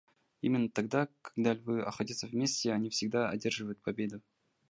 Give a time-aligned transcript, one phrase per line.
[0.41, 4.19] Именно тогда, когда львы охотятся вместе, они всегда одерживают победу.